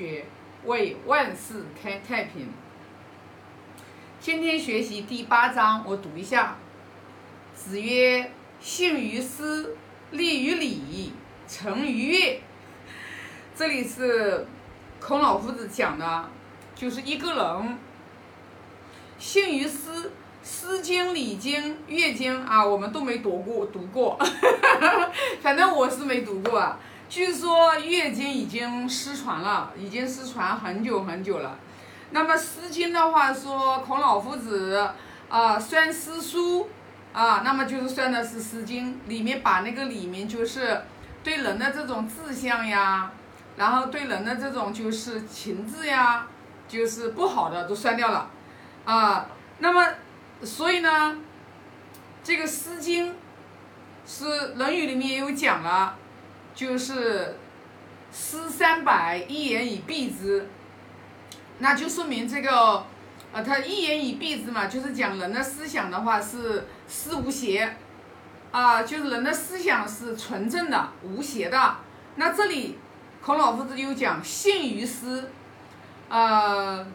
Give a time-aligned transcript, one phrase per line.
[0.00, 0.24] 学
[0.64, 2.48] 为万事开太平。
[4.18, 6.56] 今天学习第八章，我读一下。
[7.54, 9.76] 子曰：“信于思，
[10.12, 11.12] 立于礼，
[11.46, 12.40] 成于乐。”
[13.54, 14.46] 这里是
[14.98, 16.30] 孔老夫子讲的，
[16.74, 17.78] 就是一个人
[19.18, 20.04] 信于思，
[20.42, 24.18] 《诗经》《礼经》《乐经》啊，我们都没读过，读过，
[25.42, 26.78] 反正我是没读过啊。
[27.10, 31.58] 据说《乐经》已经失传了，已经失传很久很久了。
[32.12, 34.90] 那么《诗经》的话说，孔老夫子
[35.28, 36.68] 啊算诗书
[37.12, 40.82] 啊，那么就是算的是《诗经》里面把那个里面就是
[41.24, 43.10] 对人的这种志向呀，
[43.56, 46.28] 然后对人的这种就是情志呀，
[46.68, 48.30] 就是不好的都删掉了
[48.84, 49.26] 啊。
[49.58, 49.84] 那么
[50.44, 51.18] 所以呢，
[52.22, 53.10] 这个《诗经》
[54.06, 55.96] 是《论语》里面也有讲了。
[56.54, 57.36] 就是
[58.12, 60.48] 诗三百，一言以蔽之，
[61.58, 62.84] 那就说明这个，
[63.32, 67.76] 呃，他一言以蔽之嘛，就是讲人的思想的话是思无邪，
[68.50, 71.76] 啊，就是人的思想是纯正的、无邪的。
[72.16, 72.78] 那这里
[73.22, 75.30] 孔老夫子又讲信于诗，
[76.08, 76.86] 呃，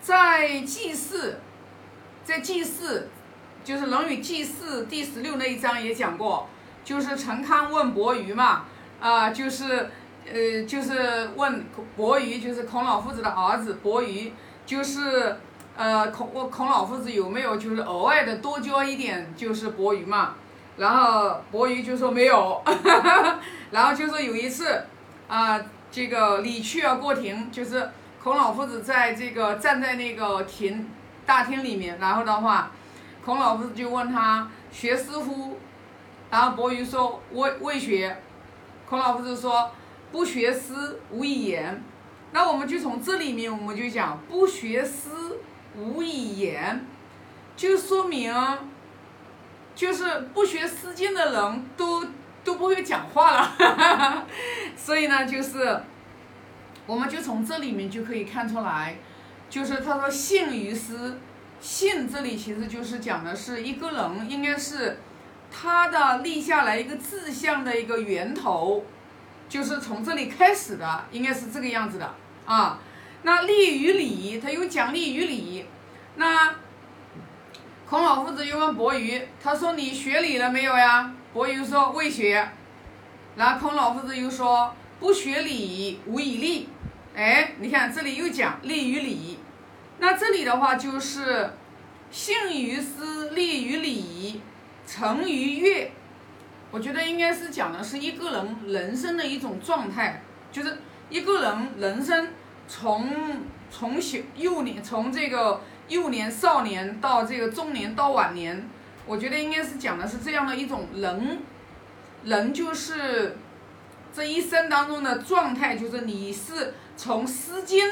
[0.00, 1.38] 在祭祀，
[2.24, 3.08] 在祭祀，
[3.62, 6.48] 就是《论语祭祀》第十六那一章也讲过。
[6.84, 8.64] 就是陈康问伯鱼嘛，
[9.00, 9.88] 啊，就是，
[10.26, 11.64] 呃，就是问
[11.96, 14.32] 伯鱼，就是孔老夫子的儿子伯鱼，
[14.66, 15.36] 就是，
[15.76, 20.34] 呃，孔孔老夫子有没有就是额外的多教一点就是伯鱼嘛，
[20.76, 22.62] 然后伯鱼就说没有，
[23.70, 24.82] 然后就说有一次，
[25.28, 25.60] 啊，
[25.90, 27.90] 这个李去而过庭，就是
[28.22, 30.90] 孔老夫子在这个站在那个庭
[31.24, 32.72] 大厅里面，然后的话，
[33.24, 35.58] 孔老夫子就问他学师乎？
[36.32, 38.16] 然后伯鱼说未未学，
[38.88, 39.70] 孔老夫子说
[40.10, 41.84] 不学诗无以言。
[42.32, 45.10] 那我们就从这里面我们就讲不学诗
[45.76, 46.86] 无以言，
[47.54, 48.34] 就说明
[49.74, 52.06] 就是不学诗经的人都
[52.42, 54.26] 都不会讲话了。
[54.74, 55.82] 所以呢，就是
[56.86, 58.96] 我们就从这里面就可以看出来，
[59.50, 61.18] 就是他说信于诗，
[61.60, 64.98] 信这里其实就是讲的是一个人应该是。
[65.52, 68.84] 他的立下来一个志向的一个源头，
[69.48, 72.14] 就是从这里开始的，应该是这个样子的
[72.46, 72.78] 啊。
[73.22, 75.66] 那立于礼，他又讲立于礼。
[76.16, 76.54] 那
[77.88, 81.12] 孔老夫子又问伯鱼，他说你学礼了没有呀？
[81.32, 82.48] 伯鱼说未学。
[83.36, 86.68] 然后孔老夫子又说不学礼无以立。
[87.14, 89.38] 哎，你看这里又讲立于礼。
[89.98, 91.52] 那这里的话就是
[92.10, 94.40] 信于思，立于礼。
[94.94, 95.90] 成于乐，
[96.70, 100.22] 我觉得应该是讲的是一个人人生的一种状态，
[100.52, 100.76] 就是
[101.08, 102.28] 一个人人生
[102.68, 108.68] 从从小幼年，从这个幼年少年到这个中年到晚年，
[109.06, 111.38] 我觉得应该是讲的是这样的一种人，
[112.24, 113.38] 人就是
[114.12, 117.82] 这一生当中的状态，就是你是从诗经，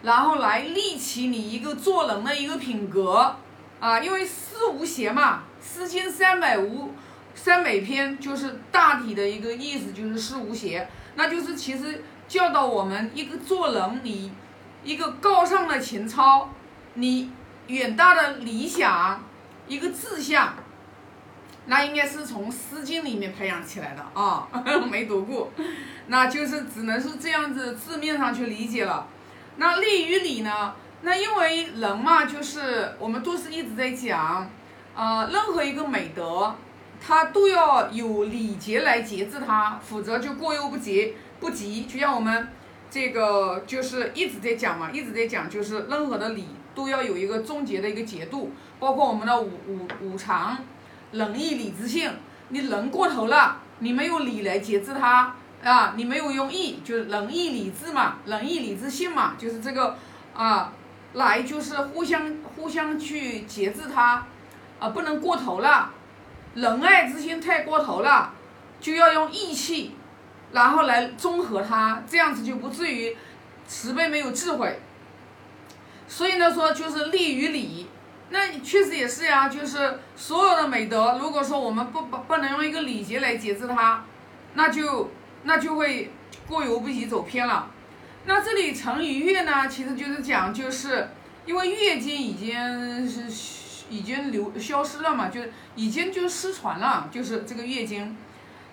[0.00, 3.36] 然后来立起你一个做人的一个品格
[3.80, 5.42] 啊，因为思无邪嘛。
[5.62, 6.92] 诗经三百无
[7.34, 14.32] 三百篇，就是大体的一个意思，就是诗无邪，那就是其实教导我们一个做人，你
[14.82, 16.50] 一个高尚的情操，
[16.94, 17.30] 你
[17.66, 19.22] 远大的理想，
[19.66, 20.54] 一个志向，
[21.66, 24.48] 那应该是从诗经里面培养起来的啊，
[24.90, 25.50] 没读过，
[26.06, 29.06] 那就是只能是这样子字面上去理解了。
[29.56, 30.74] 那立于礼呢？
[31.02, 34.50] 那因为人嘛，就是我们都是一直在讲。
[34.98, 36.52] 呃，任何一个美德，
[37.00, 41.14] 它都要有礼节来节制它，否则就过犹不及。
[41.38, 42.48] 不及，就像我们
[42.90, 48.50] 这个就是一直在讲嘛，一直在讲，就是任何的礼都要有一个终结的一个节度，
[48.80, 50.58] 包括我们的五五五常，
[51.12, 52.10] 仁义礼智信，
[52.48, 59.96] 你仁过头了，你没有礼来节制它啊，你没有用义，就是仁义礼智嘛，仁义礼智信嘛，就是这个
[60.34, 60.72] 啊，
[61.12, 64.26] 来就是互相互相去节制它。
[64.78, 65.90] 啊，不能过头了，
[66.54, 68.32] 仁爱之心太过头了，
[68.80, 69.96] 就要用义气，
[70.52, 73.16] 然后来综合它，这样子就不至于
[73.66, 74.80] 慈悲没有智慧。
[76.06, 77.88] 所以呢，说就是利于礼，
[78.30, 84.04] 那确实也是呀，就是所有的美德，如果说我们不不不能用一个礼节来节制它，
[84.54, 85.10] 那就
[85.42, 86.12] 那就会
[86.46, 87.68] 过犹不及，走偏了。
[88.26, 91.08] 那这里成于乐呢，其实就是讲，就是
[91.46, 93.67] 因为乐经已经是。
[93.88, 95.40] 已经流消失了嘛，就
[95.74, 98.16] 已经就失传了，就是这个月经。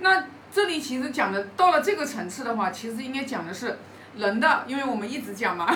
[0.00, 3.78] 那这里其实讲的到了这个层次的话，其实应该讲的是
[4.16, 5.68] 人的，因为我们一直讲嘛，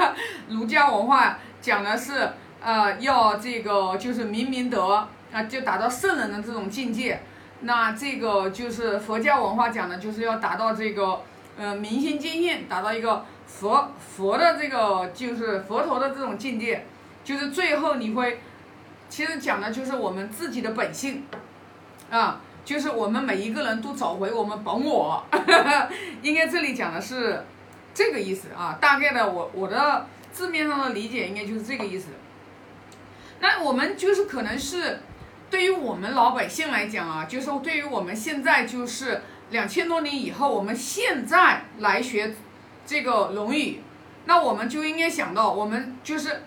[0.48, 2.30] 儒家文化讲的是
[2.62, 7.20] 呃要这个就是明明德啊，就达到圣人的这种境界。
[7.60, 11.22] 那这个就是佛教文化讲的，就是要达到这个
[11.58, 16.84] 呃明心见性，达到一个佛佛的这个就是佛陀的这种境界，
[17.24, 18.40] 就是最后你会，
[19.08, 21.24] 其实讲的就是我们自己的本性，
[22.10, 25.24] 啊，就是我们每一个人都找回我们本我，
[26.22, 27.44] 应该这里讲的是
[27.94, 32.08] 这个意思啊，大概的我我的字面上的理解应该就是这个意思。
[33.40, 35.00] 那我们就是可能是。
[35.48, 42.34] 对于我们老百姓来讲啊，就是对于我们现在就是两千多年以后，我们现在来学
[42.84, 43.74] 这个《论语》，
[44.24, 46.42] 那我们就应该想到，我们就是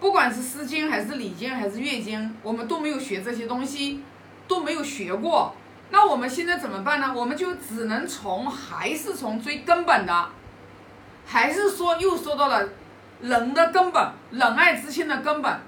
[0.00, 4.02] 不管是《诗经》还是《礼经》还是《乐经》，我们都没有学这些东西，
[4.48, 5.54] 都没有学过。
[5.90, 7.12] 那我们现在怎么办呢？
[7.14, 10.28] 我们就只能从还是从最根本的，
[11.26, 12.66] 还是说又说到了
[13.20, 15.60] 人的根本，仁爱之心的根本。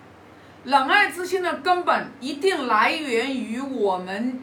[0.65, 4.41] 仁爱之心的根本一定来源于我们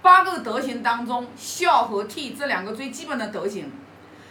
[0.00, 3.70] 八个德行当中孝和悌这两个最基本的德行，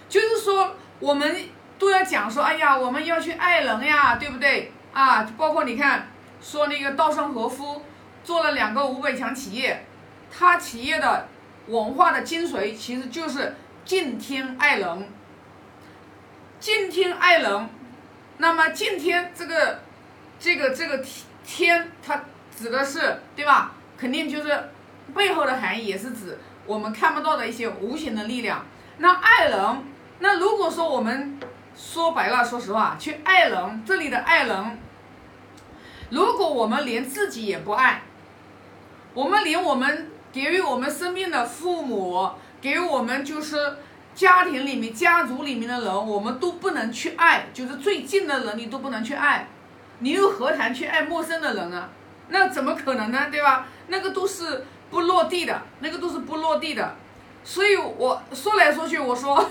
[0.08, 1.36] 就是说我们
[1.78, 4.72] 都要讲说，哎呀，我们要去爱人呀，对不对
[5.02, 5.32] 啊？
[5.38, 6.08] 包括你看
[6.42, 7.84] 说那个稻盛和夫
[8.24, 9.86] 做了两个五百强企业，
[10.32, 11.28] 他企业的
[11.68, 13.56] 文化的精髓其实就是
[13.86, 15.10] 敬天爱人，
[16.60, 17.70] 敬天爱人，
[18.38, 19.80] 那么敬天这个。
[20.40, 21.04] 这个这个
[21.44, 22.22] 天，它
[22.56, 23.72] 指的是对吧？
[23.98, 24.70] 肯定就是
[25.16, 28.64] 背后的含义，也是指我们看不到的一些无形的力量。
[29.00, 29.84] 那爱人，
[30.20, 31.40] 那如果说我们
[31.76, 34.78] 说白了，说实话，去爱人，这里的爱人，
[36.10, 38.04] 如果我们连自己也不爱，
[39.14, 42.30] 我们连我们给予我们生命的父母，
[42.62, 43.78] 给予我们就是
[44.16, 49.48] 家庭里面、家族里面的人，我们都不能去爱，就是最近的人，你都不能去爱。
[50.00, 51.90] 你又何谈去爱陌生的人呢？
[52.30, 53.28] 那怎么可能呢？
[53.32, 53.68] 对吧？
[53.88, 56.96] 那个都是不落地的，那个都是不落地的。
[57.44, 59.36] 所以我说来说去，我说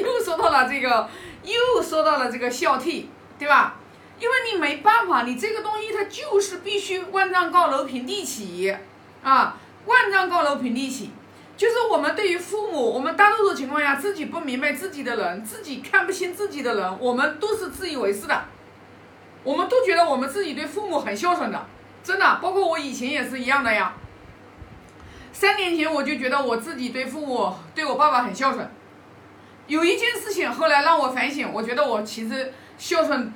[0.00, 1.08] 又说到了这个，
[1.44, 3.06] 又说到了这个孝悌，
[3.38, 3.76] 对吧？
[4.20, 8.76] 因为你没办法，你这个东西它就是必须万丈高楼平地起
[9.22, 9.56] 啊！
[9.86, 11.10] 万丈高楼平地起，
[11.56, 18.44] 就是我们对于父母，我们大多数情况下自己不明白自己的人，自己看不清自己的人，我们都是自以为是的。
[19.44, 21.66] 我们都觉得我们自己对父母很孝顺的，
[22.02, 23.94] 真的，包括我以前也是一样的呀。
[25.32, 28.68] 三年前我就觉得我自己对父母，对我爸爸很孝顺。
[29.68, 33.32] 有一件事情后来让我反省，我觉得我其实孝顺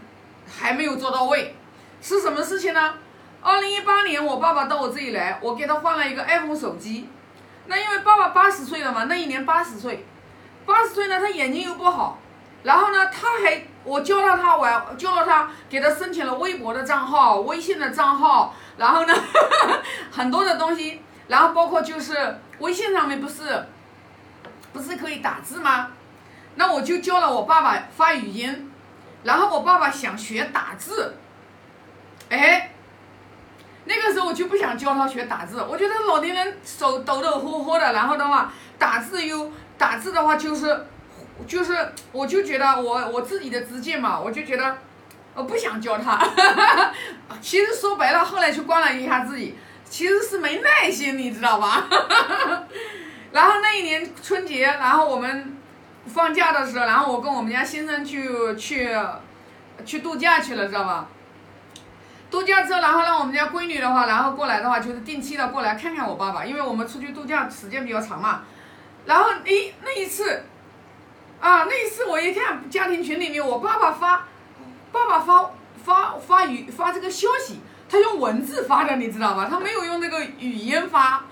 [0.59, 1.57] 还没有做到位。
[2.01, 2.95] 是什么事情呢？
[3.41, 7.09] 二零一八年我爸爸到我这里来，我给他换了一个 iPhone 手机。
[7.67, 10.07] 那因为爸爸八十岁了嘛，那一年八十岁，
[10.67, 12.19] 八十岁呢，他眼睛又不好，
[12.63, 13.65] 然后呢，他还。
[13.85, 19.13] 我教了他玩，教了他，给他申请了微博的账号、微信的账号，然后呢，
[20.13, 23.67] 很多的东西，然后包括就是微信上面不是，
[24.73, 25.89] 不是可以打字吗？
[26.55, 28.72] 那我就教了我爸爸发语音，
[29.25, 31.15] 然后我爸爸想学打字，
[32.29, 32.71] 哎，
[33.85, 40.87] 那个时候我就不想教他学打字，我觉得老年人手抖抖霍霍的，然后的话打字又打字的话就是。
[41.49, 44.79] 就是，我就觉得我我自己的直见嘛，我就觉得，
[45.35, 46.17] 我不想教他。
[47.41, 51.89] 其实说白了，后来去观了一下自己，其实是没耐心，你知道吧？
[53.33, 55.57] 然后那一年春节，然后我们
[56.07, 58.97] 放假的时候，然后我跟我们家先生去去
[59.85, 61.09] 去度假去了，知道吧？
[62.31, 68.43] 度假之后，然后让我们家闺女的话，然后过来的话，就是定期的过来看看我爸爸，因为我们出去度假时间比较长嘛。
[69.07, 70.45] 然后，诶，那一次。
[71.41, 74.29] 啊，那一次我一看家庭群里面，我爸爸发，
[74.93, 75.51] 爸爸发
[75.85, 79.49] 发发语发这个消息，他用文字发的，你知道吧？
[79.51, 81.25] 他没有用那个语音发。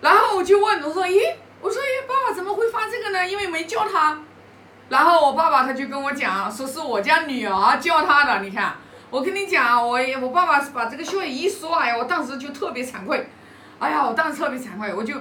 [0.00, 1.20] 然后我就问，我说，咦，
[1.60, 3.26] 我说，哎，爸爸怎么会发这个呢？
[3.26, 4.20] 因为没叫他。
[4.88, 8.42] 然后我爸爸他就跟我讲，说是我家女儿叫他的。
[8.42, 8.74] 你看，
[9.10, 13.28] 我跟你讲，我我爸爸把这个消息一说，哎呀，我当时就特别惭愧，
[13.78, 15.14] 哎呀，我当时特别惭愧，我就。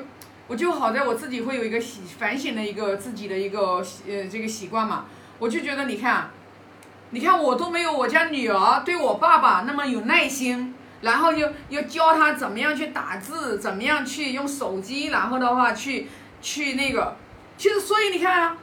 [0.52, 1.80] 我就好在我自己会有一个
[2.18, 5.06] 反省的一个自己的一个呃这个习惯嘛，
[5.38, 6.32] 我就觉得你看，
[7.12, 16.08] 你看我都没有我家女儿对我爸爸那么有耐心，然后又又教他怎么样去打字，怎么样去用手机，然后的话去
[16.42, 17.16] 去那个，
[17.58, 18.58] 其实所以你看啊，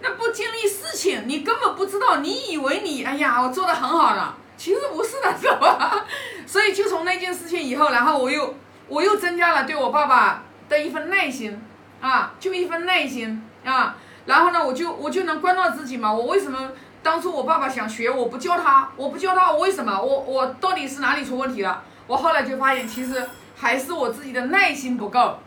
[0.00, 6.04] 那不经历事情，你根本不知道，你以为你哎呀我做的很好了，其实不是的，知道吧？
[6.46, 8.54] 所以就从那件事情以后，然后我又
[8.88, 10.42] 我又增加了对我爸爸。
[10.66, 11.62] 的一份耐心
[12.00, 13.94] 啊，就一份耐心啊，
[14.24, 16.10] 然后呢，我就我就能关照自己嘛。
[16.10, 20.00] 我为什么当初我爸爸想学，我不教他，我不教他，我为什么？
[20.00, 21.82] 我我到底是哪里出问题了？
[22.06, 25.38] 我后来就发现，其实还是我自己的耐心不够。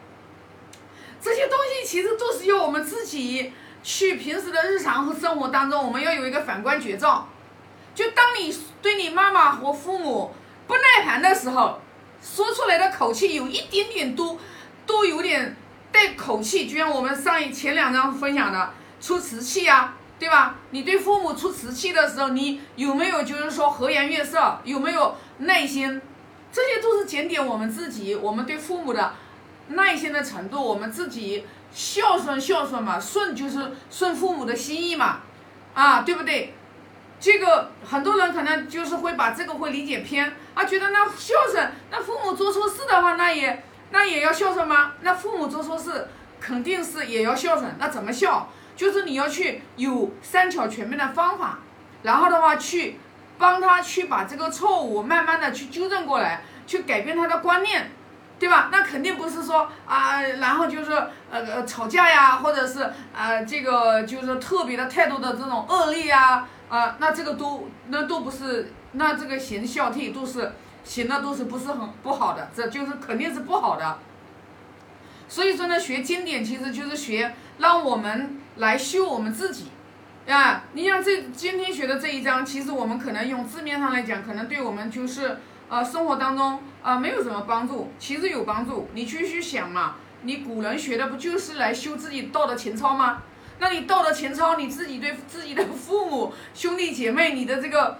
[1.28, 3.52] 这些东西其实都是要我们自己
[3.84, 7.28] 去平时的日常和生活当中，我们要有一个反观觉照。
[7.94, 10.34] 就当你对你妈妈和父母
[10.68, 11.82] 不耐烦的时候，
[12.22, 14.40] 说出来的口气有一点点多
[14.86, 15.54] 都有点
[15.92, 20.56] 带口气，就像我们上一前两章分享的出瓷器呀，对吧？
[20.70, 26.02] 你对父母出瓷器的时候，你有没有就是说和颜悦色，有没有耐心？
[26.54, 29.14] 这些都是检点我们自己，我们对父母的
[29.70, 35.20] 耐心的程度，我们自己孝顺孝顺嘛，顺就是顺父母的心意嘛，
[35.74, 36.54] 啊，对不对？
[37.20, 44.94] 这个很多人可能就是会把这个会理解偏啊，觉得那孝顺，那父母做错事的话，那也那也要孝顺吗？
[45.02, 46.08] 那父母做错事
[46.40, 48.50] 肯定是也要孝顺，那怎么孝？
[48.76, 51.58] 就是你要去有三巧全面的方法，
[52.04, 53.00] 然后的话去
[53.40, 57.90] 帮他去把这个错误慢慢的去纠正过来，去改变他的观念，
[58.40, 58.70] 对吧？
[58.72, 60.92] 那肯定不是说啊，然后就是
[61.32, 62.82] 呃呃吵架呀，或者是
[63.16, 66.48] 啊这个就是特别的态度的这种恶劣呀。
[66.70, 70.52] 啊，那这个都那都不是，那这个行孝悌都是
[70.84, 74.00] 行的都是不是很不好的，这就是肯定是不好的。
[75.30, 79.72] 所以说呢，学经典其实就是学让我们来修我们自己，
[80.30, 85.38] 啊，你像这今天学的这一章，其实我们可能用字面上来讲，可能对我们就是
[85.70, 88.90] 呃生活当中啊没有什么帮助，其实有帮助。
[88.94, 93.22] 你去去想嘛，你古人学的不就是来修自己道德情操吗？
[93.60, 97.98] 那你道德情操，你自己对自己的父母、兄弟姐妹，你的这个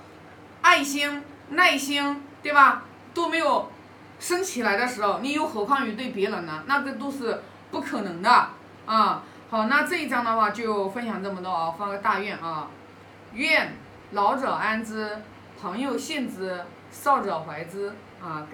[0.62, 2.84] 爱心、耐心，对吧，
[3.14, 3.72] 都没有
[4.20, 6.64] 升起来的时候，你又何况于对别人呢？
[6.68, 8.50] 那个都是不可能的
[8.86, 9.24] 啊！
[9.50, 12.68] 好，那这一章的话就分享这么多啊，发个大愿啊，
[13.34, 13.76] 愿
[14.12, 15.18] 老者安之，
[15.60, 17.92] 朋友信之，少者怀之
[18.22, 18.46] 啊。